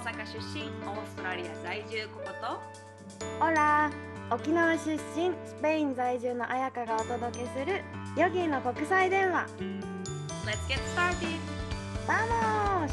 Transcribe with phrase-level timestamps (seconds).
[0.00, 3.44] 阪出身オーストラリア在住ここと？
[3.44, 3.90] オラ
[4.30, 7.82] 沖縄出身スペイン在住の彩香がお届けする
[8.16, 9.46] ヨギの国際電話
[10.46, 11.38] Let's get started!
[12.06, 12.92] ¡Vamos!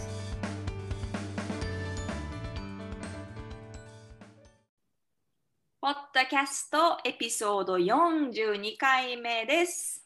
[5.79, 10.03] ポッドキャストエピソード42回目です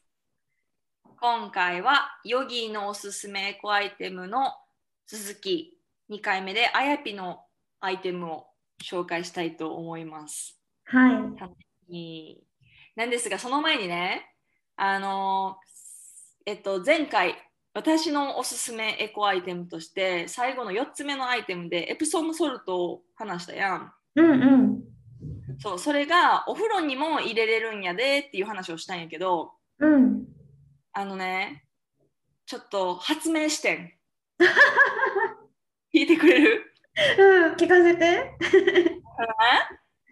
[1.20, 4.54] 今回はヨギのおすすめエコアイテムの
[5.08, 5.81] 続き
[6.12, 7.40] 2回目であやぴの
[7.80, 8.46] アイテムを
[8.84, 11.10] 紹介したいと思いますは
[11.90, 12.38] い。
[12.96, 14.26] なんですがその前にね
[14.76, 15.56] あの
[16.46, 17.36] えっと前回
[17.74, 24.84] 私のおすすめエコアイテムとして最後の4つ目のアイテムでエプソムソルトを話したやんうんうん。
[25.60, 30.26] そうそれがお風呂にも入れれるんやでっていう話をしたんやけどうん。
[30.92, 31.64] あのね
[32.46, 33.92] ちょっと発明してん
[35.94, 36.74] 聞いてくれる？
[37.18, 38.38] うん、聞かせて。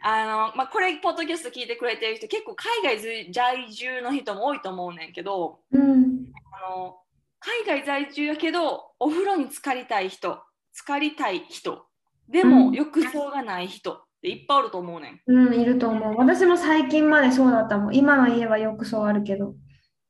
[0.02, 6.32] あの、まあ、これポッドキャスト聞いてくれてる人結構海外在住の人も多いと思うねんけどうん。
[6.54, 7.00] あの
[7.40, 10.42] 海外在住やけどお風呂に浸かりたい人
[10.74, 11.86] 浸かりたい人
[12.30, 15.32] でうんも浴槽がない人っていっぱいおると思うねん。
[15.34, 16.16] うん、いると思う。
[16.18, 17.96] 私も最近までそうだったもん。
[17.96, 19.54] 今の家は浴槽あるけど。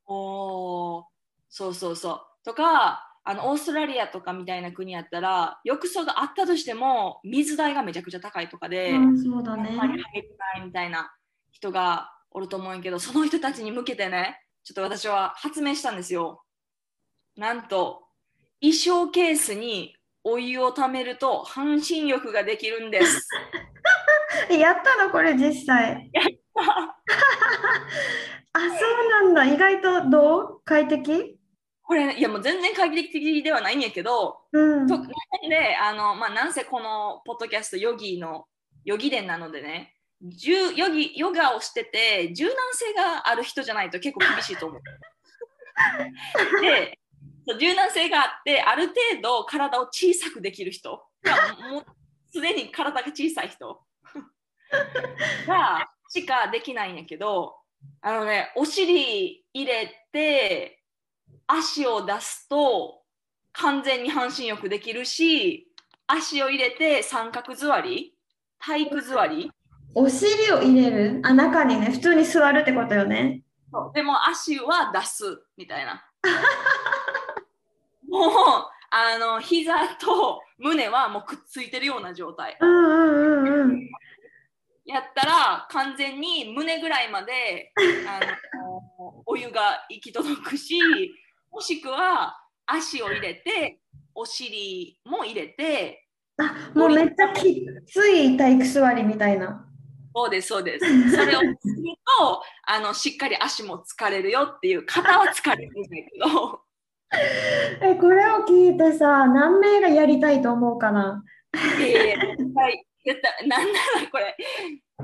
[0.05, 1.03] おー
[1.49, 2.21] そうそうそう。
[2.43, 9.85] とかあのオーストラリアとかみたいな国やったら浴槽があったとしても水代がめちゃくちゃ高いとかで、うん、そうだねあんま。
[9.85, 11.13] り入ってないみたいな
[11.51, 16.41] 人がおると思うんやけどその人たちに向けてねちょっと私は発明したんですよ。
[17.37, 18.01] なんと
[18.61, 23.27] 衣装ケースにお湯をためると半身浴ができるんです。
[24.49, 26.09] え やったのこれ実際。
[28.53, 29.45] あ、そうなんだ。
[29.45, 30.61] 意外とどう？
[30.65, 31.38] 快適？
[31.89, 34.87] これ、ね、いやもう全然快適的ではないんやけど、うん。
[34.87, 35.07] となん
[35.49, 38.45] であの、まあ、なんせこのポッドキャストヨギの
[38.85, 44.81] ヨギ伝なのでねヨギヨガをしてて柔軟性がある人じゃないと結構厳しいと思う。
[46.61, 46.99] で
[47.59, 51.85] 柔軟性があってある程度体を小さくできる人がもう
[52.31, 53.81] すでに体が小さい人
[55.47, 57.55] がしかできないんやけど
[58.01, 60.78] あのねお尻入れて
[61.51, 63.01] 足を出すと
[63.53, 65.67] 完全に半身浴できるし
[66.05, 68.13] 足を入れて三角座り
[68.59, 69.51] 体育座り。
[69.95, 71.21] お尻を入れる？
[71.23, 73.41] あ、中にね、普通に座るってことよね。
[73.71, 73.91] そう。
[73.95, 76.05] でも足は出すみたいな。
[78.07, 78.31] もう
[78.91, 82.57] あの膝と胸はもうくっついてるような状態。
[82.59, 83.89] うんうんうんうん。
[84.85, 87.71] やったら完全に胸ぐらいまで
[88.07, 88.19] あ
[88.57, 90.79] のお湯が行き届くし
[91.51, 93.79] もしくは足を入れて
[94.13, 96.05] お尻も入れて
[96.39, 99.65] あ、もうめっちゃきつい体育座りみたいな。
[100.15, 101.11] そうです、そうです。
[101.11, 101.55] それをする
[102.19, 106.61] と、 あのしっかり足も疲れるよっていう、肩は疲れるんだけど、
[107.81, 111.23] え、これを聞いてさ、何名がやりたいと思うかな？
[111.77, 114.35] いやいや絶対、絶対、なんならこれ、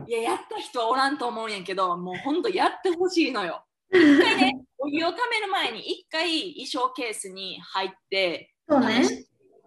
[0.07, 3.65] いや、やった人はおらんと思うんやけど、もう本当やってほしいのよ。
[3.91, 9.01] 一回ね、 お湯をためる前に、一回衣装ケースに入って、そうね。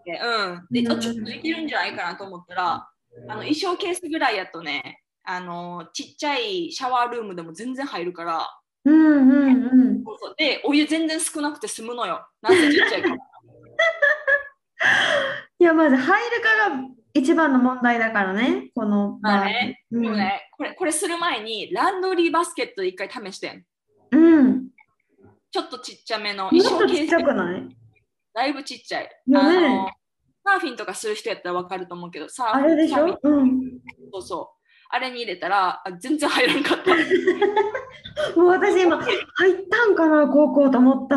[0.07, 0.67] うん。
[0.71, 2.89] で、うんちょっとできるんじゃないかなと思ったら、
[3.29, 10.05] あの衣装ケースぐらいやとね、あのちっちゃいシャワールームでも全然入るから、うんうんうん。
[10.05, 12.27] そうそうで、お湯全然少なくて済むのよ。
[12.41, 13.17] なんせちっちゃいから。
[15.61, 16.77] いや、まず入るかが
[17.13, 19.19] 一番の問題だからね、この。
[19.21, 23.65] まあね、うんでもね、これ、これする前に、ランドリーバスケットで一回試してん。
[24.11, 24.69] うん。
[25.51, 27.77] ちょっとちっちゃめの衣装ケース、くない？
[28.35, 29.09] だいぶちっちゃい。
[29.35, 29.91] あの
[30.45, 33.19] サーフィンとかする人やったらわかると思うけど、サーあフィンれでしょ？
[33.23, 33.79] うん。
[34.13, 34.59] そうそう。
[34.91, 36.95] あれに入れたら、あ全然入らんかった。
[38.41, 41.17] もう私今、入ったんかな、高校と思った。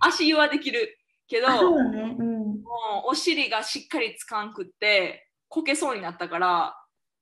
[0.00, 2.16] 足湯はできるけど、あ、そうね。
[2.18, 2.52] うん。
[2.54, 2.62] う
[3.06, 6.76] お尻がしっかりつかんくって、こけそうになったから、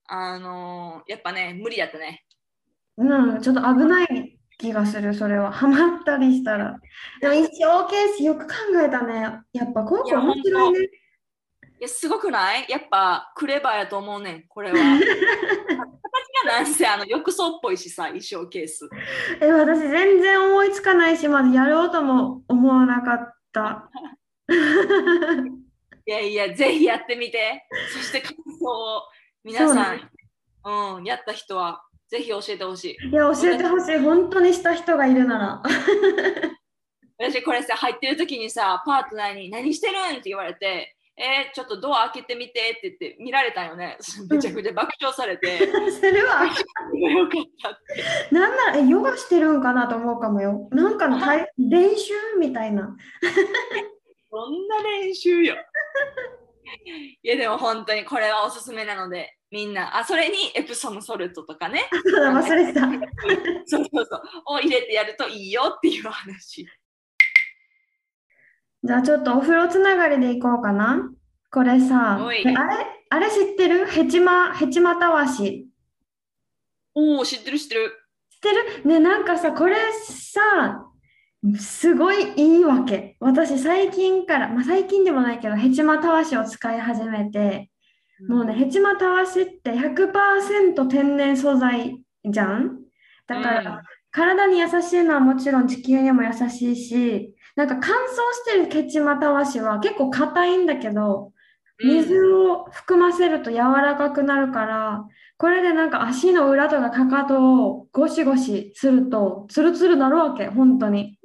[0.06, 2.24] あのやっぱね、無理やったね。
[2.96, 5.50] うん、ちょっと危ない気がする、それは。
[5.50, 6.78] ハマったりしたら。
[7.20, 9.40] でも一生ケースよく考えたね。
[9.52, 10.78] やっぱ高いや校面白いね。
[10.80, 10.88] い
[11.80, 12.66] や、すごくない？
[12.68, 14.76] やっぱクレバーやと思うねん、これは。
[14.78, 18.88] 形がなんせあの浴槽っぽいしさ、衣装ケース。
[19.40, 23.90] え、私全然思いつかないし、まずやろうとも思わなかった。
[26.06, 27.66] いやいや、ぜひやってみて。
[27.92, 29.02] そして感想を
[29.44, 30.10] 皆さん、
[30.96, 33.08] うん、やった人はぜひ教えてほしい。
[33.08, 33.96] いや、教えてほしい。
[33.96, 35.62] 本当にした人がいるなら。
[37.18, 40.10] 私これさ、入ってる時にさ、パートナーに何してるん？
[40.10, 43.96] って言われて、えーちょっとドア開けてみてって言って見られたよね。
[44.28, 45.56] めちゃくちゃ爆笑されて、
[45.90, 46.44] するわ。
[46.44, 48.04] よかったって。
[48.34, 50.68] なんなら、え、ヨガしてるんかなと思うかもよ。
[50.70, 52.94] なんかの体練習みたいな。
[54.30, 55.56] そんな練習よ。
[57.22, 62.80] いやでも本当にこれはおすすめなので、みんな、あ、それにエプソムソルトとかね、そうだ、忘れてた。
[63.66, 66.66] そうそうそう、を入れてやるといいよっていう話。
[68.84, 71.10] じゃあちょっとお風呂つながりでいこうかな。
[71.50, 72.46] これさ、あれ、
[73.10, 73.86] あれ知ってる？
[73.86, 75.68] ヘチマ、ヘチマたわし。
[76.94, 77.92] おお、知ってる知ってる。
[78.30, 78.88] 知ってる？
[78.88, 80.90] ね、なんかさ、これさ、
[81.58, 83.16] すごいいいわけ。
[83.18, 87.70] 私最近から、まあ最近でもないけど、ヘチマたわしを使い始めて、
[88.28, 92.78] もうね、ヘチマたわしって100%天然素材じゃん？
[93.26, 97.96] だから、体に優しいのはもちろん地球にも優しいし、なんか乾燥
[98.34, 101.32] してるヘチマたわしは結構硬いんだけど、
[101.82, 105.04] 水を含ませると柔らかくなるから、
[105.38, 111.18] これでなんか足の裏とかかかとをゴシゴシするとツルツルなるわけ、本当に。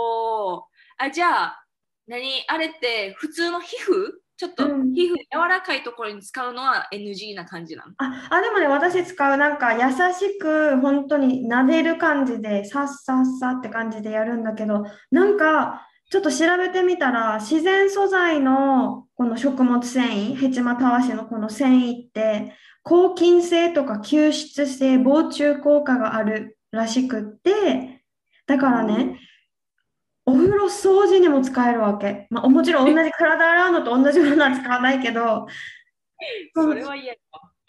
[0.00, 0.66] おお。
[0.98, 1.64] あ、じゃあ、
[2.06, 4.12] 何あれって普通の皮膚？
[4.36, 7.92] ちょっとうん皮膚柔らかいところに使うのは NG な感じなの。
[7.98, 28.02] あ、あ、でもね、私使うなんか優しく本当に撫でる感じでさっさっさって感じでやるんだけど、なんかちょっと調べてみたら自然素材のこの食物繊維、ヘチマたわしのこの繊維って抗菌性とか吸湿性、防虫効果があるらしくって、
[28.46, 29.20] だからね、
[30.30, 32.26] お風呂掃除にも使えるわけ。
[32.30, 35.46] まあ、もちろん 同じ体洗うのと同じものは使わないけど、
[36.54, 36.94] それは。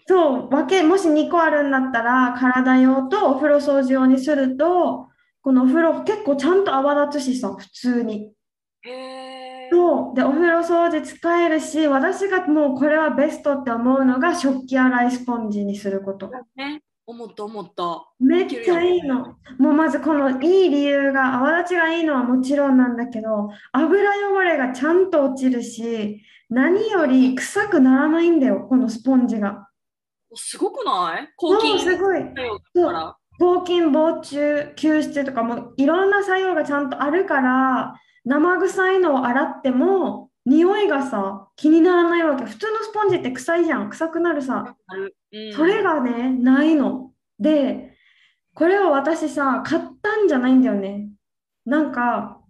[0.07, 5.09] そう、分け、もし2個あるんだったら、体用とお風呂掃除用にすると、
[5.41, 8.33] このお風呂結構ちゃんと泡立つしさ、普通に。
[9.71, 10.15] そう。
[10.15, 16.29] で、お風呂掃除使えるし、私がもうこれはベストって思うのが、食器洗いスポンジにすること。
[16.55, 18.06] ね、思った思った。
[18.19, 19.36] めっちゃいいの。
[19.57, 29.68] もうまずこのいい理由が、泡立ちがいいのはもちろんなんだけど、油汚れがちゃんと落ちるし、何より臭くならないんだよ、このスポンジが。
[30.33, 31.27] すごくない？
[31.36, 32.24] 抗菌すごい。
[33.39, 34.38] 抗菌、防虫、
[34.77, 42.45] 吸湿とかもいろんな作用がちゃんとあるから、生臭いのを洗っても、匂いがさ、気にならないわけ。
[42.45, 43.89] 普通のスポンジって臭いじゃん。
[43.89, 44.75] 臭くなるさ。
[44.91, 47.13] うんそれがね、ないの。
[47.39, 47.95] で、
[48.53, 51.07] これを私さ、買ったんじゃないんだよね。
[51.65, 52.41] なんか、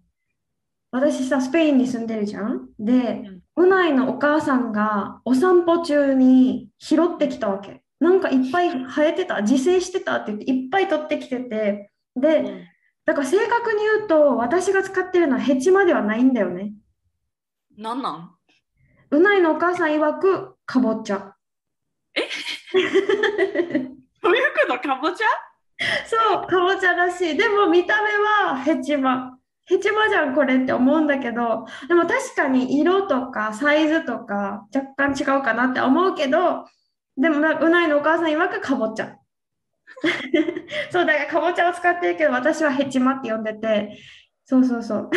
[0.90, 2.70] 私さ、スペインに住んでるじゃん。
[2.80, 3.24] で、
[3.56, 7.84] 都内のお母さんがお散歩中に拾ってきたわけ。
[8.00, 12.68] なんかいっぱい生えてた、自生してたって言っていっぱい取ってきてて、うで、ん
[13.06, 16.74] だから正確に言うと私が使ってるのはヘチマではないんだよね。
[17.82, 18.30] なんなん？
[19.10, 21.18] うないのお母さん曰くかぼちゃ。
[22.74, 24.80] どういうこと？
[24.80, 25.26] かぼちゃ？
[26.06, 27.38] そう、かぼちゃらしい。
[27.38, 28.10] でも見た目
[28.50, 29.36] はヘチマ。
[29.66, 36.66] ヘチマじゃんこれって思うんだけど、でも確かに色とかサイズとか若干違うかなって思うけど、
[37.18, 39.16] でもなうないのお母さん曰くかぼちゃ。
[40.92, 43.98] そうだからかぼちゃを使ってるけど私はヘチマって呼んでて、
[44.46, 45.10] そうそうそう。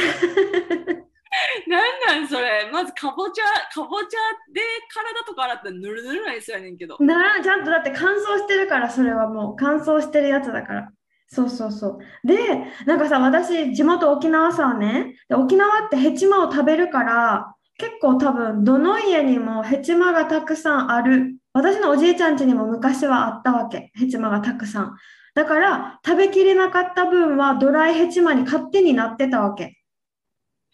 [2.06, 4.19] なんそれまずかぼちゃ、かぼちゃ
[4.52, 4.61] で
[4.93, 6.97] 体とか洗ったらぬるぬるなりそうやねんけど。
[7.00, 10.88] ならちゃんとだって乾燥してるからそれはもう乾燥してるやつだから。
[11.28, 12.26] そうそうそう。
[12.26, 12.37] で、
[12.87, 21.37] なんかさ、私、地元沖縄さね、で沖縄ってヘチマを食べるから、結構多分、どの家にもヘチマがたくさんある。
[21.52, 23.90] 私のおじいちゃん家にも昔はあったわけ。
[23.95, 24.97] ヘチマがたくさん。
[25.35, 29.76] だから、食べきれなかった分はドライヘチマに勝手になってたわけ。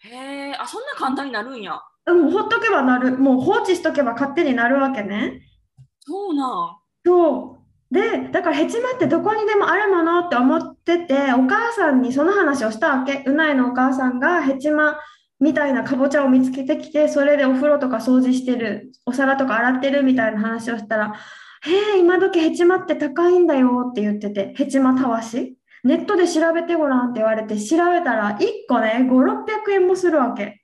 [0.03, 1.79] へえ、あ、そんな簡単になるんや。
[2.05, 3.17] でも、ほっとけばなる。
[3.17, 5.41] もう放置しとけば勝手になるわけね。
[5.99, 6.77] そうなん。
[7.05, 7.57] そ
[7.91, 7.93] う。
[7.93, 13.23] で、だからヘチマってどこにでもあるものって思ってて、お母さんにその話をしたわけ。
[13.25, 14.97] うないのお母さんがヘチマ
[15.39, 21.13] みたいなかぼちゃを見つけてきて、それでお風呂とか掃除してる、お皿とか洗ってるみたいな話をしたら、
[21.63, 25.57] へえ、今時ヘチマって高いんだよって言ってて、ヘチマたわし。
[25.83, 30.61] ネットで調べてごらんって言われて、調べたら1個ね、5、600円もするわけ。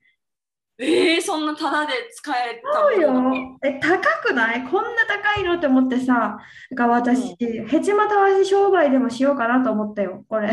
[0.79, 3.57] えー、そんなタダで使えたそうよ。
[3.63, 4.63] え、高くない？
[4.63, 5.55] こんな高いの？
[5.55, 6.37] って思ってさ、
[6.69, 10.51] だから私、ヘチマたわし商売でもしようかなと思ったよ、これ。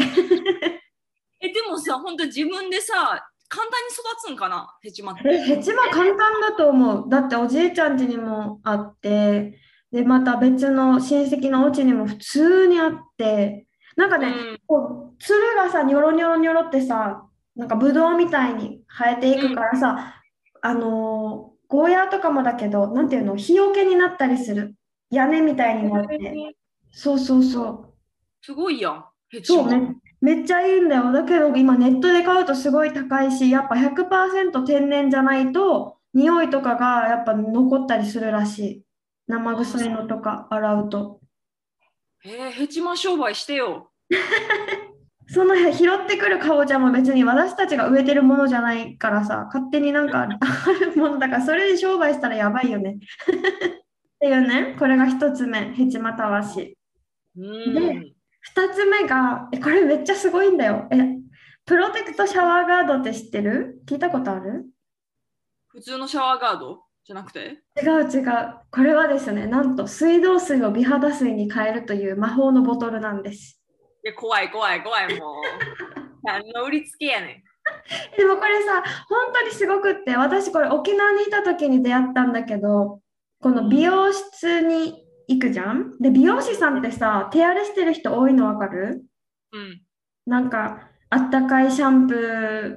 [1.40, 2.94] え、でもさ、本当自分でさ、
[3.48, 4.66] 簡単に育つんかな？
[4.80, 5.38] ヘチマっえ、て。
[5.42, 7.08] ヘチマ簡単だと思う。
[7.10, 9.60] だっておじいちゃん家にもあって、
[9.92, 13.63] で、また別の親戚のお家にも普通にあって、
[13.96, 20.22] なんかね、うんこう、つるがさ、ニョロニョロニョロってさ、なんかブドウみたいに生えていくからさ、
[20.60, 24.74] あのーゴーヤーとかもだけど、なんていうの、日よけになったりする。
[25.10, 26.54] 屋根みたいになって。
[26.92, 27.94] そうそうそう。
[28.42, 29.04] すごいやん。
[29.42, 29.78] そうマ
[30.20, 31.10] め、めっちゃいいんだよ。
[31.10, 38.84] だけど今ネットで買うとすごい高いし、やっぱ100%天然じゃないと、匂いとかがやっぱ残ったりするらしい。
[39.26, 41.20] 生臭いのとか洗うと。
[42.24, 43.90] えー、ヘチマ商売してよ。
[45.28, 50.28] その拾ってくるかぼちゃも別に私たちが植えてるものじゃないからさ、勝手になんか あ
[50.80, 52.98] るものだから、それで商売したらやばいよね。
[52.98, 52.98] っ
[54.20, 56.76] ていうね、これが一つ目、ヘチマたわし。
[57.36, 57.74] うん。
[57.74, 60.86] で二つ目が、え、これめっちゃすごいんだよ。
[60.90, 60.96] え、
[61.64, 63.80] プロテクトシャワーガードって知ってる？
[63.86, 64.66] 聞いたことある？
[65.68, 66.84] 普通のシャワーガード？
[67.04, 67.58] じゃなくて？
[67.82, 68.54] 違う違う。
[68.70, 73.60] これはですね、なんと水道水を美肌水に変えるという魔法のボトルなんです。
[74.04, 75.34] いや、怖い怖い怖い、もう。
[76.22, 77.44] 何の売りつけやね
[78.16, 83.00] でもこれさ、本当にすごくって、私これ沖縄にいた時に出会ったんだけど、
[83.40, 85.98] この美容室に行くじゃん？
[85.98, 88.86] で、美容師さんってさ、手荒れしてる人多いのわかる？
[89.52, 89.56] ん。
[89.56, 89.82] うん。
[90.26, 92.14] なんか、あったかいシャンプ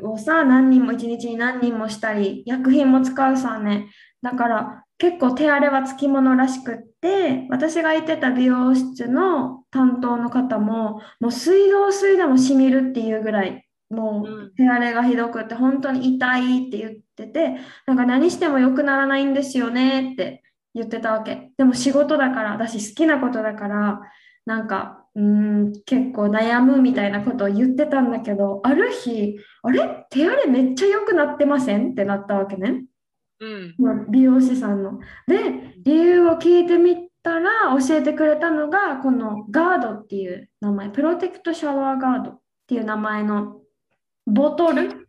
[0.04, 3.88] ーをさ、何人も一日に何人もしたり、薬品も使うさね。
[4.22, 20.42] だから結構手荒れはつきものらしくって、私が行ってた美容室の担当の方も、もう水道水でもしみるっていうぐらい、もう手荒れがひどくって、本当に痛いって言ってて、なんか何しても良くならないんですよねって
[20.74, 21.52] 言ってたわけ。
[21.58, 24.02] でも仕事だから、私好きなことだから、
[24.46, 30.06] なんか、うーん、結構悩むみたいなことを言ってたんだけど、ある日、あれ？
[30.10, 31.92] 手荒れめっちゃ良くなってません？
[31.92, 32.84] ってなったわけね。
[33.40, 33.76] うん。
[33.78, 35.00] まあ美容師さんの。
[35.28, 43.62] で、理由を聞いてみたら教えてくれたのが、このガードっていう名前、プロテクトシャワーガードっていう名前の
[44.26, 45.08] ボトル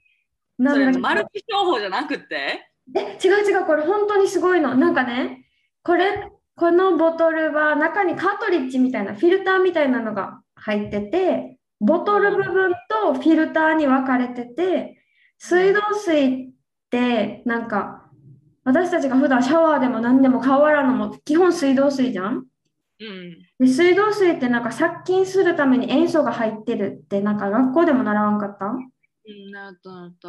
[0.59, 2.71] なんだけどマルチ商法じゃなくて？
[2.97, 4.75] え、違う違う、これ本当にすごいの。
[4.75, 5.47] なんかね、
[5.83, 15.03] これ、このボトルは中にカートリッジみたいな、フィルターみたいなのが入ってて、ボトル部分とフィルターに分かれてて、
[15.39, 16.51] 水道水っ
[16.91, 18.08] てなんか、
[18.69, 22.45] 私たちが普段シャワーでも何でも顔洗うのも基本水道水じゃん？
[23.01, 23.39] うん。
[23.59, 28.75] で水道水ってなんか殺菌するために塩素が入ってるってなんか学校でも習わんかった？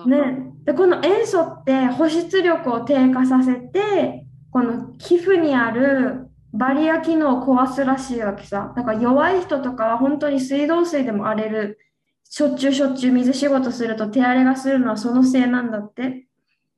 [0.05, 8.74] ね、でこの塩素って保湿力を低下させてこの皮膚にあるバリア機能を壊すらしいわけさ。
[8.75, 11.79] だから弱い人とかは本当に水道水でも荒れる
[12.29, 16.27] しょっちゅうしょっちゅう水仕事すると手荒れがするのはそのせいなんだって。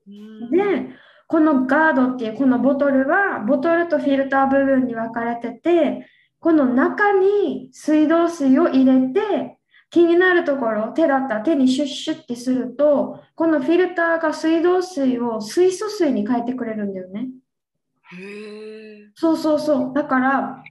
[0.08, 0.52] うん。
[0.52, 0.90] で
[1.32, 6.06] このガードっていうこのボトルはボトルとフィルター部分に分かれてて
[6.42, 9.58] この中に水道水を入れて
[9.90, 17.30] 気になるところ手だったら手にシュッシュッてするとこのフィルターが水道水を水素水に変えてくれるんだよね。
[18.12, 19.12] へえ。
[19.16, 19.94] そうそうそう。
[19.94, 20.64] だから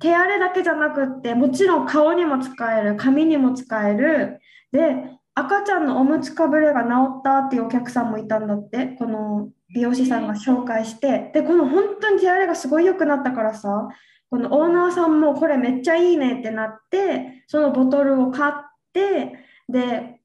[0.00, 4.40] 手荒れだけじゃなくってもちろん顔にも使える髪にも使える
[4.72, 11.30] で赤ちゃんのおむつかぶれが治ったっていうお客さんもいたんだってこの美容師さんが紹介して。
[11.32, 13.88] でこの本当に手荒れがすごい良くなったからさ
[14.30, 18.52] このオーナーさんもこれめっちゃいいねってなってそのボトルを買っ
[18.92, 20.20] てで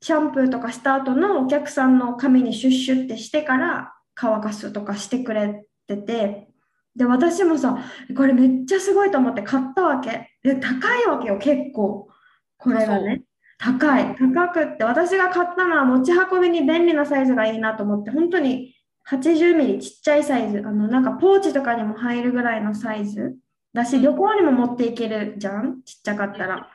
[0.00, 6.48] シャンプーとかした後のお客さんの髪にシュッシュってしてから乾かすとかしてくれてて。
[6.96, 7.76] で私もさ
[8.16, 10.30] これめっちゃすごいと思って買ったわけ。
[10.42, 12.08] で高いわけよ結構。
[12.56, 13.25] これがね。
[13.58, 18.74] 高い高くって私が買ったのは持ち運びに便利なサイズがいいなと思って本当に
[19.08, 23.36] 80ミリちっちゃいサイズあのなんかポーチとかにも入るぐらいのサイズ
[23.72, 26.68] だし旅行にも持っていけるじゃんちっちゃかったら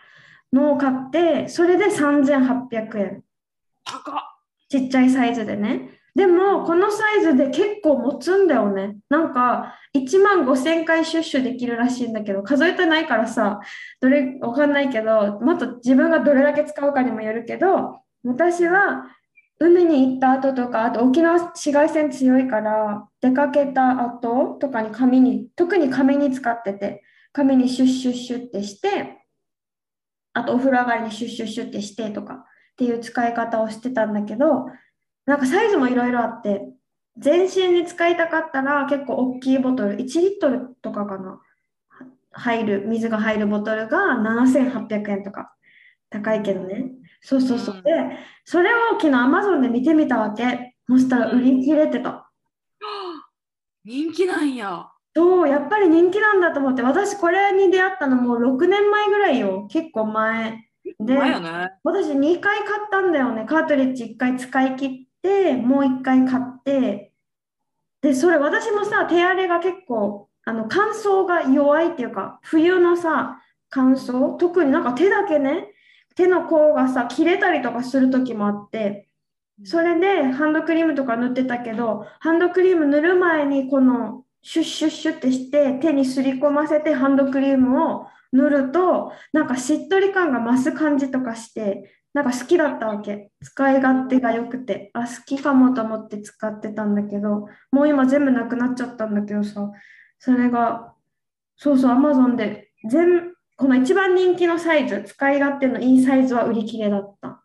[0.54, 3.24] のを買ってそれで3800円
[3.86, 4.32] 高っ。
[4.70, 6.01] ちっちゃいサイズでね。
[6.14, 8.98] でも、このサイズで結構持つんだよね。
[9.10, 13.62] なんか、1万5000回シュッシュできるらしいんだけど、数えてないからさ、
[14.02, 19.06] どれ、わかんないけど、もっと自分がどれだけ使うかにもよるけど、私は
[19.60, 29.20] 海に行った後とか、あと沖縄紫外線強いから、出かけた後とかに髪に、特に髪に使ってて、髪にシュッシュッシュッってして、
[30.34, 32.46] あとお風呂上がりにシュッシュッシュッってしてとかっ
[32.78, 34.66] ていう使い方をしてたんだけど、
[35.32, 36.68] なんかサイズもいろいろあって、
[37.18, 41.40] 全身に使いたかったら結構大きいボトル、1リットルとかかな、
[42.32, 45.56] 入る、水が入るボトルが7800円とか、
[46.10, 46.92] 高いけどね。
[47.22, 47.76] そうそうそう。
[47.76, 47.92] うんで、
[48.44, 50.76] それを昨日 Amazon で見てみたわけ。
[50.86, 52.30] そしたら売り切れてた。
[53.86, 54.90] 人気なんや。
[55.16, 59.66] そう、やっぱり人気なんだと思って、私これに出会ったのもう6年前ぐらいよ。
[59.72, 60.68] 結構前。
[61.00, 61.70] で、ね。
[61.86, 63.46] 私2回買ったんだよね。
[63.46, 67.14] カートリッジ1回使い切って、もう1回買って、
[68.02, 75.68] で、それ私もさ、手荒れが結構、あの乾燥が弱いっていうか、冬のさ、乾燥、特になんか手だけね、
[76.16, 79.08] 手の甲がさ、切れたりとかする時もあって、
[79.64, 93.32] それでハンドクリームとか塗ってたけど、ハンドクリーム塗る前にこのシュッシュッシュってして手にすり込ませてハンドクリームを塗ると、なんかしっとり感が増す感じとかして、なんか好きだったわけ。
[93.42, 99.72] 使い勝手が良くて、あ、好きかもと思って使ってたんだけど、もう今全部なくなっちゃったんだけどさ、
[100.20, 100.94] それが、
[101.56, 107.44] そうそう、アマゾンで全、この一番人気のサイズ、使い勝手のいいサイズは売り切れだった。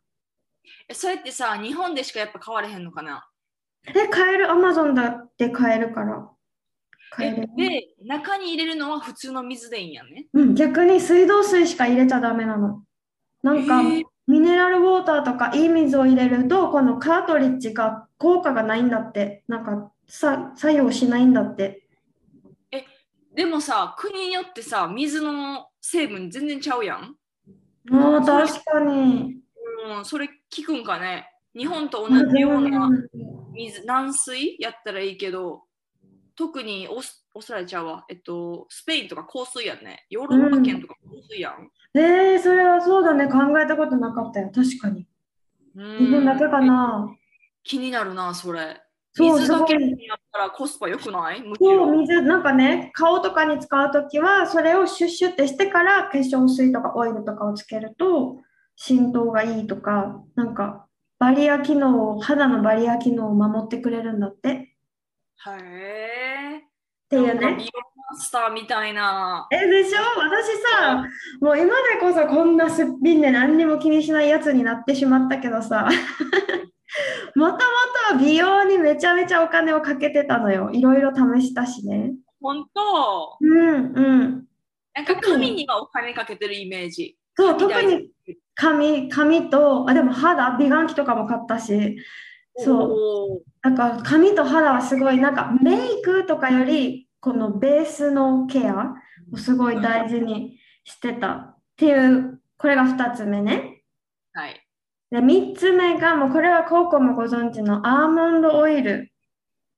[0.89, 3.29] えそれってさ、日本でしかやっぱ買われへんのかな？
[3.93, 6.29] で、買える、アマゾンだって買えるから。
[7.11, 7.49] 買ええる。
[7.57, 10.27] で、中に入れるのは普通の水でいいんやね？
[10.33, 12.83] うん、逆に水道水しか入れちゃダメなの。
[13.43, 13.81] なんか、
[14.27, 19.45] ミネラルウォーターとかいい水を入れると、このカートリッジが効果がないんだって。
[19.49, 21.87] なんか、さ、作用しないんだって。
[23.37, 27.15] でもさ、国によってさ、水の成分全然ちゃうやん。
[27.93, 29.43] ああ、確かに。
[29.95, 31.31] うん、それ聞くんかね。
[31.55, 32.91] 日本と同じような
[33.53, 35.65] 水、軟水やったらいいけど、
[36.35, 38.05] 特にオースオーストラリアちゃうわ。
[38.09, 40.07] えっと、スペインとか香水やんね。
[40.09, 41.71] ヨーロッパ圏とか香水やん。
[41.99, 43.27] えー、それはそうだね。
[43.29, 44.51] 考えたことなかったよ。
[44.55, 45.07] 確かに。
[45.75, 47.15] うん日本だけかな。
[47.63, 48.83] 気になるな、それ。
[49.13, 49.77] そう、水だけ。
[49.77, 51.43] にやったらコスパ良くない？
[51.59, 51.87] そう、ろ。
[51.93, 58.39] 水、なんかね、顔とかに使うときは、それをシュッシュってしてから化粧水とかオイルとかをつけると
[58.77, 60.87] 浸透がいいとか、なんか
[61.19, 64.51] バリア機能を、肌のバリア機能を守ってくれるんだって。
[64.53, 64.63] っへ
[66.61, 66.63] え。
[67.09, 67.33] ていうね。
[67.39, 67.59] 美容マ
[68.17, 69.47] スターみたいな。
[69.53, 69.99] え、でしょ？
[70.19, 70.47] 私
[70.79, 71.05] さ、
[71.41, 75.89] もう今でこそこんなすっぴんで何にも気にしないやつになってしまったけどさ、
[77.37, 77.59] もとも
[78.13, 80.71] と美容にめちゃめちゃお金をかけてたのよ。
[80.73, 82.13] いろいろ試したしね。
[82.41, 83.37] 本当？
[83.41, 84.45] うんうん。
[84.95, 87.17] なんか髪にはお金かけてるイメージ。
[87.35, 88.11] そう、特に
[88.55, 91.99] 髪、髪と、あ、でも肌、美顔器とかも買ったし、
[92.57, 93.43] そう。
[93.63, 98.95] なんか髪と肌はすごい、なんかメイクとかより、このベースのケア
[99.33, 103.83] をすごい大事にしてたっていう、これが2つ目ね。
[104.33, 104.65] はい。
[105.11, 109.11] で、3つ目が、もうこれはコウコもご存知のアーモンドオイル。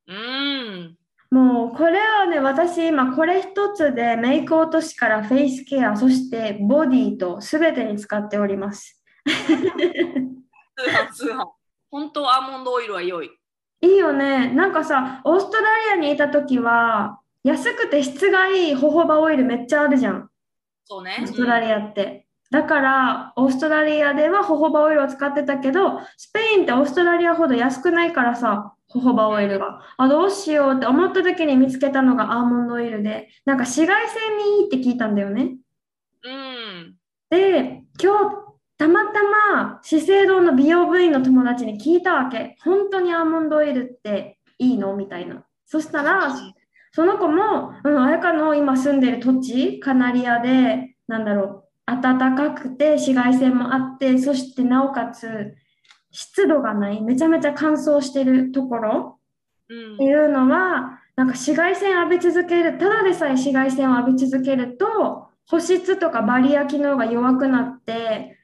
[0.09, 0.99] うん。
[1.31, 9.03] もうこれはね、私今これ一つでメイク落としからフェイスケア、そしてボディと全てに使っております。
[9.27, 9.33] 通
[10.91, 11.47] 販、通販。
[11.91, 13.31] 本当アーモンドオイルは良い。
[13.81, 14.53] いいよね。
[14.53, 20.31] なんかさ、オーストラリアにいた時は、安くて質がいいホホバオイルめっちゃあるじゃん。
[20.85, 21.19] そうね。
[21.21, 22.27] オーストラリアって。
[22.51, 29.83] だから、オーストラリアではホホバオイルを使ってたけど、スペインってオーストラリアほど安くないからさ、ホホバオイルが。
[29.99, 35.57] あ、どうしようって思った時に見つけたのがアーモンドオイルで、なんか紫外線にいいって聞いたんだよね。
[36.25, 36.95] うん。
[37.29, 38.37] で、今日、
[38.79, 42.57] たまたま資生堂の美容部員の友達に聞いたわけ。
[42.65, 44.97] 本当にアーモンドオイルっていいの？
[44.97, 45.45] みたいな。
[45.67, 46.35] そしたら、
[46.93, 55.55] その子も、うん、彩香の今住んでる土地、カナリアで、なんだろう、暖かくて紫外線もあって、そしてなおかつ
[56.11, 59.19] 湿度がない、めちゃめちゃ乾燥してるところ
[59.69, 59.95] うん。
[59.95, 68.38] っていうのは、なんか紫外線浴び続ける、ただでさえ紫外線を浴び続けると、保湿とかバリア機能が弱くなって、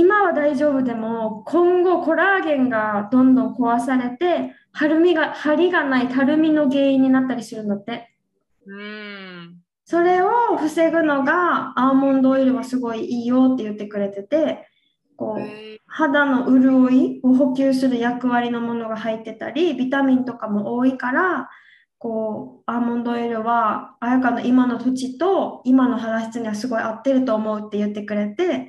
[0.00, 8.10] 今は大丈夫でも、今後コラーゲンがどんどん壊されて、張るみが、張りがないたるみの原因になったりするんだって。
[8.66, 9.58] うん。
[9.84, 14.66] それを防ぐのがアーモンドオイルはすごいいいよって言ってくれてて、
[15.16, 21.50] こう、肌の潤いを補給する役割のものが入ってたり、ビタミンとかも多いから、
[21.98, 28.68] こう、アーモンドオイルは、彩香の今の土地と今の肌質にはすごい合ってると思うって言ってくれて、うん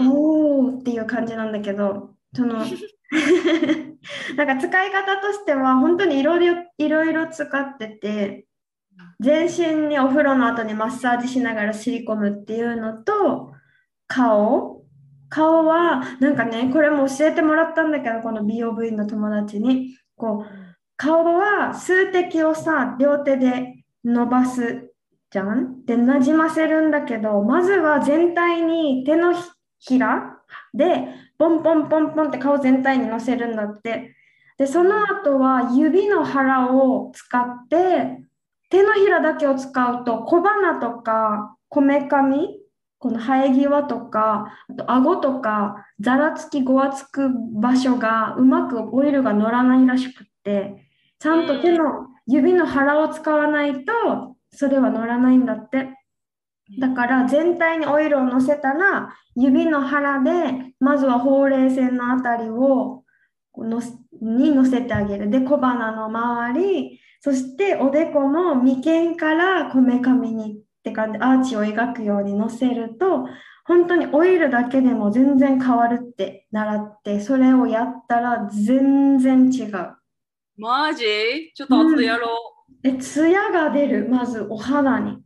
[0.00, 2.58] おーっていう感じなんだけど、その、
[4.36, 6.46] なんか使い方としては本当にいろい
[7.12, 8.46] ろ使ってて、
[9.20, 13.52] 全身にお風呂の後にマッサージしながら吸い込むっていうのと、
[14.06, 14.84] 顔。
[15.28, 20.46] 顔は、なんかね、これも教えてもらったんだけど、この美容部員の友達に、こう、
[20.96, 24.92] 顔は数滴をさ、両手で伸ばす
[25.30, 25.84] じゃん？
[25.84, 29.42] で、なじませるんだけど、まずは全体に手のひ
[29.98, 30.38] ら？
[30.74, 31.08] で、
[31.38, 34.14] ポンポンポンポンって顔全体に乗せるんだって。
[34.58, 38.22] で、その後は指の腹を使って、
[38.70, 42.60] 手のひらだけを使うと小鼻とかこめかみ、
[42.98, 55.90] この生え際とか、あと顎とか、ざらつき、ごわつく場所がうまくオイルが乗らないらしくって、ちゃんと手の指の腹を使わないとそれは乗らないんだって。
[56.80, 63.04] だから全体にオイルをのせたら指の腹でまずはほうれい線のあたりを
[63.56, 65.30] のせにのせてあげる。
[65.30, 73.26] で小鼻の周りそしておでこも眉間からこめかみにって感じアーチを描くようにのせると
[73.64, 79.96] 本当にオイルだけでも全然変わるって習ってそれをやったら全然違う。
[80.58, 81.04] マジ？
[81.54, 82.28] ちょっと後でやろ
[82.82, 82.88] う。
[82.88, 85.18] え、ツヤが出る、まずお肌に。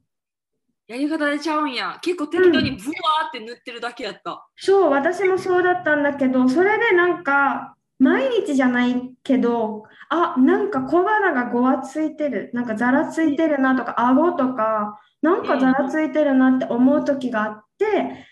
[0.91, 1.99] やり方でちゃうんや。
[2.03, 4.45] 結構適当にブワーって塗ってるだけやった。
[4.57, 18.27] そう、私もそうだったんだけど、それでなんか、毎日じゃないけど、あ、なんか小鼻がごわついてる、なんかざらついてるなとか、顎とか、なんかざらついてるなって思う時があって、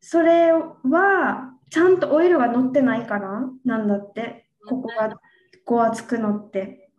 [0.00, 5.18] それはちゃんとオイルが乗ってないからなんだって、ここが
[5.64, 6.92] ごわつくのって。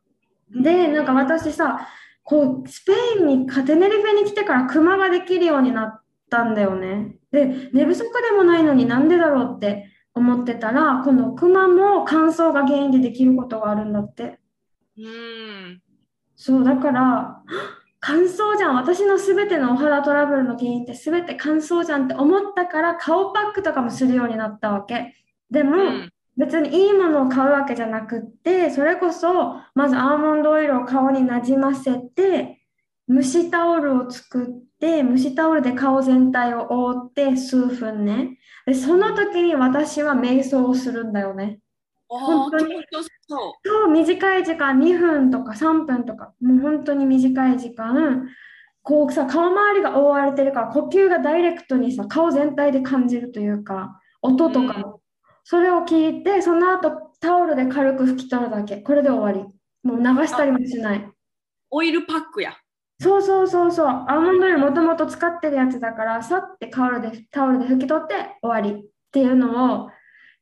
[0.50, 1.88] で、なんか私さ、
[2.26, 7.18] こう、スペインに、テネリフェに来てからクマができるようになったんだよね。
[7.32, 14.40] で、寝不足でもないのになんでだろうって思ってたら、このクマも乾燥が原因でできることがあるんだって。
[14.98, 15.82] うん。
[16.36, 17.44] そう、だから、
[18.00, 18.76] 乾燥じゃん。
[18.76, 25.14] 私のすべてのお肌トラブルの原因ってすべて乾燥じゃんって思ったから、顔パックとかもするようになったわけ。
[25.52, 26.12] でも、うん。
[26.38, 32.62] 別にいいものを買うわけじゃなくって、それこそ、まずアーモンドオイルを顔になじませて、
[33.08, 34.48] 蒸しタオルを作っ
[34.80, 38.38] て、蒸しタオルで顔全体を覆って数分ね。
[38.66, 41.60] で、その時に私は瞑想をするんだよね。
[42.08, 42.76] 本当に
[43.28, 48.28] そう、短い時間、2分とか3分とか、もう本当に短い時間、
[48.84, 55.02] こうさ、顔周りが覆われてるから、呼吸がダイレクトにさ、顔全体で感じるというか、音とかも。
[55.48, 58.78] それを聞いて、その後タオルで軽く拭き取るだけ。
[58.78, 59.48] これで終わり。
[59.88, 61.08] もう流したりもしない。
[61.70, 62.58] オイルパックや。
[63.00, 63.88] そうそうそうそう。
[63.88, 69.92] アーモンドオイルもともと使ってるやつだから、さってタオルで、タオルで拭き取って終わりっていうのを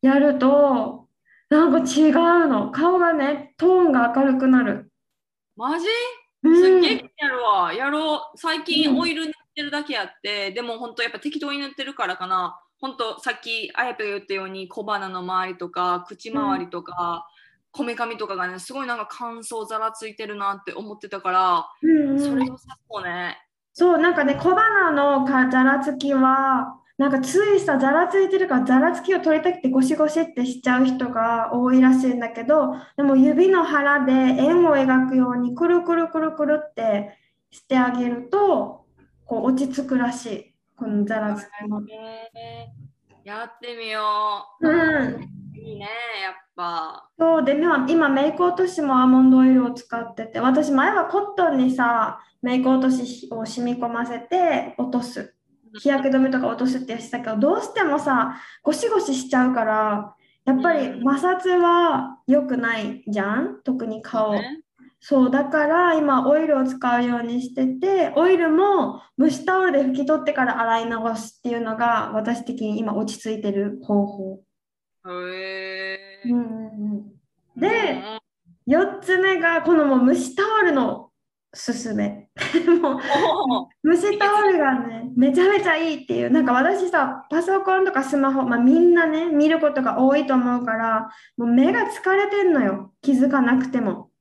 [0.02, 1.10] やると、
[1.50, 2.72] なんか違うの。
[2.72, 4.90] 顔がね、トーンが明るくなる。
[5.58, 5.86] マジ？
[6.44, 7.74] うんすっげえ気になるわ。
[7.74, 8.38] やろう。
[8.38, 12.58] 最近うんオイル塗ってるだけやって、でも本当やっぱ適当に塗ってるからかな。
[12.84, 17.26] 本当さっきあやぺが言ったように小鼻の周りとか口周りとか、
[17.72, 23.38] こめかみとかがねすごいなんか乾燥ざらついてるなって思ってたから、うんうんそれ良さそうね。
[23.72, 37.18] そう、なんかね、小鼻のかざらつきは、なんかついさ、ざらついてるから、ざらつきを取りたくてゴシゴシってしちゃう人が多いらしいんだけど、でも指の腹で円を描くように、くるくるくるくるって
[37.50, 38.86] してあげると、
[39.26, 40.56] こう落ち着くらしい。
[40.76, 41.82] このざらつきも。
[41.90, 42.63] えー
[43.24, 44.68] やってみよう。
[44.68, 45.30] うん。
[45.56, 45.88] いいね、
[46.22, 47.10] やっぱ。
[47.18, 55.34] そうで今今メイク落としもアーモンドオイルを使ってて私前はコットンにさメイク落としを染み込ませて落とす
[55.80, 63.62] 日焼け止めとか落とすってしたけどどうしてもさゴシゴシしちゃうからやっぱりうん摩擦は良くないじゃん？
[63.64, 64.63] 特に顔ね
[65.06, 74.40] そうだから今オイルを使うようにしててオイルも蒸しタオルで拭き取ってから洗い流すっていうのが私的に今落ち着いてる方法、
[75.06, 76.46] へえうんうん
[77.56, 78.24] うん、で、うん
[78.68, 81.10] 4つ目がこのもう蒸しタオルの
[81.54, 82.30] すすめ。
[82.82, 83.00] もう
[83.84, 86.32] お蒸しタオルがね、めちゃめちゃいいっていう。
[86.32, 92.94] なんか私さ、パソコンとかスマホ、まあ、みんなね、見ることが多いと思うから、もう目が疲れてんのよ。
[93.02, 94.13] 気づかなくても。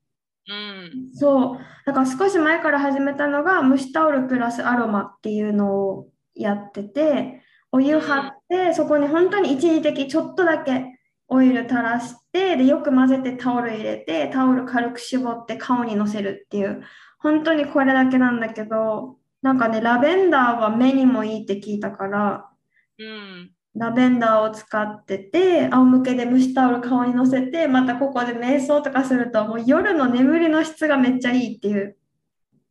[0.49, 1.15] うん。
[1.15, 1.59] そう。
[1.87, 16.83] だから少し前から始めたのが蒸しタオルプラスアロマっていうのをやってて、お湯張って、そこに本当に一時的ちょっとだけオイル垂らして、で、よく混ぜてタオル入れて、タオル軽く絞って顔にのせるっていう、
[17.19, 22.51] 本当にこれだけなんだけど、なんかね、ラベンダーは目にもいいって聞いたから、
[22.99, 23.53] うん。
[23.75, 31.97] ラベンダーを使ってて、仰向けで蒸しタオル顔にのせて、またここで瞑想とかすると、もう夜の眠りの質がめっちゃいいっていう。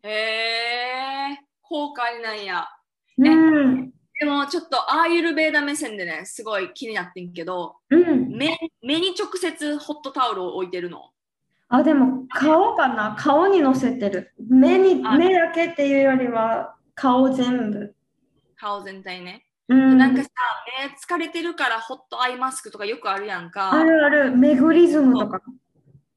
[0.03, 2.67] へえ公開なんや。
[3.17, 3.91] うん。
[4.19, 8.29] でもちょっとアーユルベーダ目線でね、すごい気になってんけど、うん。
[8.29, 11.09] 目目に直接ホットタオルを置いてるの？
[11.69, 13.15] あ、でも顔かな？
[13.17, 14.33] 顔にのせてる。
[14.47, 17.95] 目に、あ目だけっていうよりは顔全部。
[18.55, 19.45] 顔全体ね。
[19.69, 19.97] うん。
[19.97, 20.29] なんかさ、
[20.79, 23.71] 目疲れてるからホットアイマスクとかよくあるやんか。
[23.71, 25.41] あるある、メグリズムとか。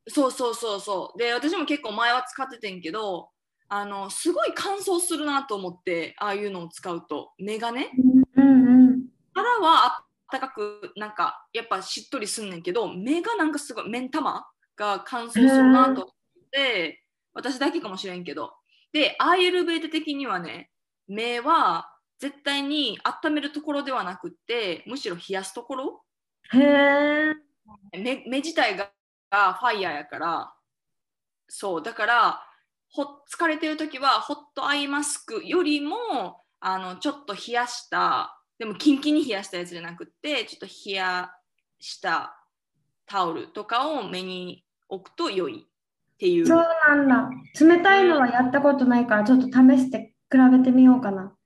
[0.08, 1.18] そうそうそうそう。
[1.18, 3.30] で、私も結構前は使っててんけど、
[3.68, 7.90] あの、すごい乾燥するなと思って、ああいうのを使うと、目がね、
[8.36, 9.06] うんうん。
[9.32, 17.02] 肌はあったかく、なんか、やっぱしっとりすんねんけど、目がなんかすごい、目ん玉が乾燥するなと思っって、
[17.34, 18.52] 私だけかもしれんけど。
[18.92, 20.70] で、アーユルベータ的にはね、
[21.08, 21.90] 目は
[22.24, 26.02] 絶対に温めるところではなくって、むしろ冷やすところ
[26.54, 27.34] へえ。
[27.92, 28.90] 目目自体が
[29.30, 30.54] がファイヤーやから、
[31.48, 32.40] そう、だから、
[32.88, 41.30] ほ疲れてるときは、ホットアイマスクよりも、あの、ちょっと冷やした、でもキンキンに冷やしたやつじゃなくって、ちょっと冷や
[41.78, 42.42] した
[43.04, 46.46] タオルとかを目に置くと良いっていう。
[46.46, 47.28] そうなんだ。
[47.60, 51.36] 冷たいのはやったことないから、ちょっと試して比べてみようかな。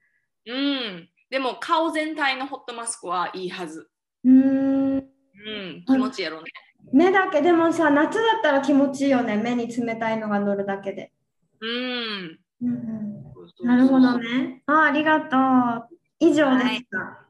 [0.48, 1.08] うん。
[1.30, 3.88] でも顔全体のホットマスクはいいはず。
[4.24, 4.96] うーん。
[4.96, 6.50] うん、気持ちいいやろうね。
[6.92, 9.36] 目だけでもさ、夏だったら気持ちいいよね。
[9.36, 11.12] 目に冷たいのが乗るだけで。
[11.60, 12.38] うん。
[12.62, 14.62] うんうん、なるほどね。
[14.66, 15.98] あありがとう。
[16.18, 17.27] 以上でした。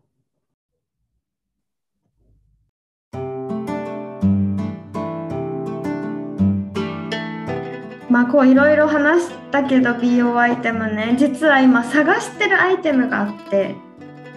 [8.18, 11.14] まあこういろいろ話したけど美容アイテムね。
[11.16, 13.76] 実は今探してるアイテムがあって。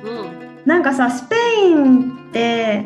[0.03, 0.67] うん。
[0.67, 2.85] なんかさスペインって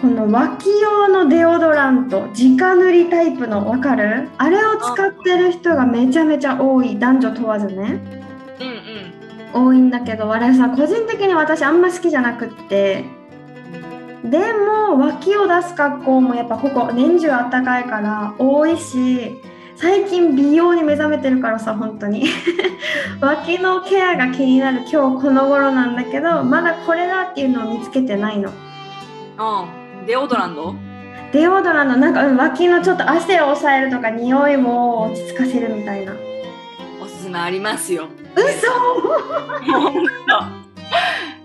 [0.00, 4.28] この脇用のデオドラント直塗りタイプのわかる？
[4.38, 7.74] あれを使ってる人がめちゃめちゃ多い男女問わずね。
[9.52, 9.66] うんうん。
[9.66, 13.04] 多いんだけどあれさ個人的に私あんま好きじゃなくって。
[14.24, 19.32] でも脇を出す格好もやっぱここ年中あったかいから多いし
[19.76, 22.26] 最近美容に目覚めてるからさ本当に。
[23.20, 28.50] 脇のケアが気になる今日この頃なんだけどまだこれだっていうのを見つけてないの。
[28.50, 30.06] うん。
[30.06, 30.74] デオドランド？
[31.32, 36.12] デオドラントなんか、うん、脇のちょっと汗を抑えるとか匂いを落ち着かせるみたいな。
[37.02, 38.08] おすすめありますよ。
[38.36, 38.68] 嘘！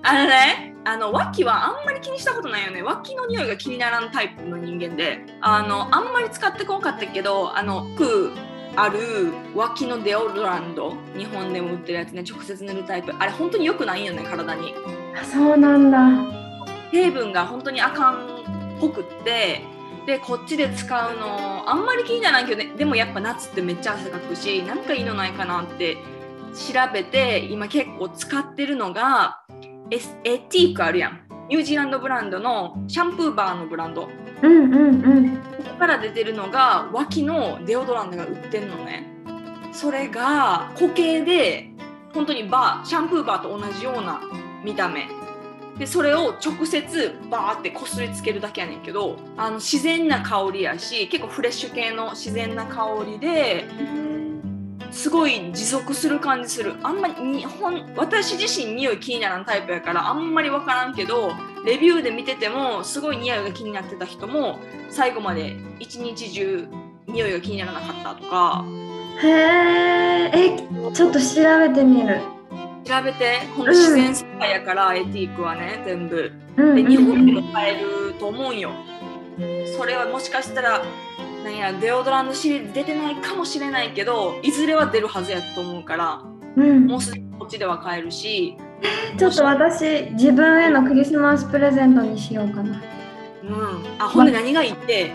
[0.01, 2.81] あのね、あの脇はあんまり気にしたことないよね。
[2.81, 8.31] 脇の匂いが気にならんタイプの人間で、あのあんまり使ってこんかったけど、あのよく
[8.75, 13.13] ある脇のデオドランド、日本でも売ってるやつね、直接塗るタイプ。
[13.19, 14.73] あれ本当に良くないよね、体に。
[15.15, 15.99] あそうなんだ
[16.91, 18.17] 成分が本当にあかんっ
[18.81, 19.61] ぽくって。
[20.07, 25.97] でこっちで使うのあんまり気にならんけど、ね、でもやっぱ夏ってめっちゃ汗かくしなんかいいのないかなって
[26.55, 29.43] 調べて今結構使ってるのが
[29.91, 31.19] エスエティークあるやん。
[31.49, 34.03] ニュージーランドブランドのシャンプーバーのブランド。
[34.03, 34.09] こ
[34.43, 35.37] うんうんうん。
[35.37, 35.43] こ
[35.79, 39.07] から出てるのが脇のデオドラントが売ってんのね。
[39.71, 41.71] それが固形で
[42.13, 44.21] 本当にバーシャンプーバーと同じような
[44.63, 45.07] 見た目。
[45.79, 53.65] でそれを直接バーってこすりつけるだけやねんけどあの自然な香りやし結構フレッシュ系の自然な香りで
[54.91, 56.75] すごい持続する感じする。
[56.83, 61.31] あんまり日本私自身匂い気にならんタイプやからあんまり分からんけど
[61.65, 66.67] レビューで見ててもすごい匂いが気になってた人も最後まで一日中
[67.07, 68.65] 匂いが気にならなかったとか。
[69.21, 72.21] へええちょっと調べてみる。
[72.85, 73.39] 調べて。
[73.55, 76.31] ほんと自然素材やから、エティークはね全部。
[76.57, 78.71] うんで日本でうんも買えると思うんよ。
[79.77, 80.83] それはもしかしたら
[81.43, 86.21] なんやデオドラントシリーズ出てないかもしれないけどいずれは出るはずやと思うから
[86.55, 86.87] うん。
[86.87, 88.55] もうすでにこっちでは買えるし。
[89.17, 92.81] ちょっと私自分へのクリスマスプレゼントにしようかな。
[93.43, 95.11] うん、あほんで何がいいって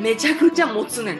[0.00, 1.18] めちゃくちゃ持つねん。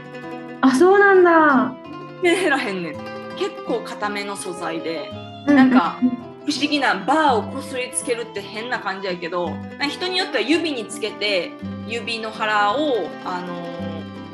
[0.62, 1.75] あそうなんだ。
[2.22, 2.94] で減らへんねん。
[3.37, 5.11] 結構固めの素材で
[5.46, 9.53] うなんかう不思議なバーをこすりつけるって変な感じやけど
[9.90, 11.51] 人によっては指につけて
[11.87, 13.66] 指の腹を、あのー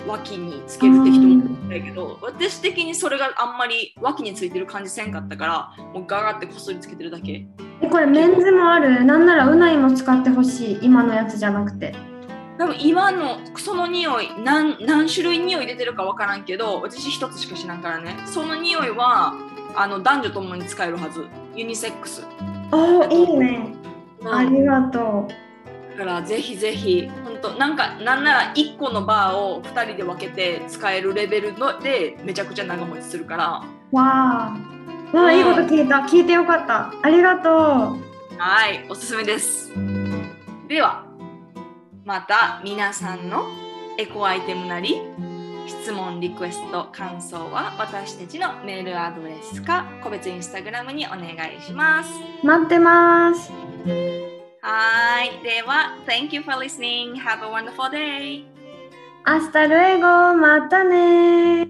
[0.06, 7.46] 脇につけるって人もいるんだけど私的にそれがあんまり脇についてる感じせんかったからもうガガってこすりつけてるだけ。
[7.80, 9.04] えこれメンズもある？
[9.04, 11.94] なんならうないも使ってほしい今のやつじゃなくて。
[12.58, 18.16] 多分今のその匂い何何種類匂い出てるか分からんけど私一つしか知らんからね。
[18.26, 19.34] その匂いは
[19.74, 21.26] あの男女ともに使えるはず。
[21.54, 22.24] ユニセックス、
[22.70, 23.74] おーいいね。
[24.24, 25.28] ありがと
[25.92, 33.62] だからぜひぜひ本当なんかなんなら1個のバーを2人で分けて使えるレベルのでめちゃくちゃ長持ちするから。
[33.92, 35.96] うわーわあいいこと聞いた。
[35.96, 36.92] 聞いてよかった。
[37.02, 37.52] ありがとう。
[38.38, 39.70] はいおすすめです。
[40.66, 41.04] では
[42.04, 43.44] また皆さんの
[43.98, 44.96] エコアイテムなり
[45.66, 51.22] 質問リクエスト感想は私たちのメールアドレスか個別インスタグラムにお願
[51.56, 52.10] いします。
[52.42, 53.52] 待ってます
[54.61, 58.43] はいでは Thank you for listening Have a wonderful day
[59.23, 61.67] アスタルエゴまたね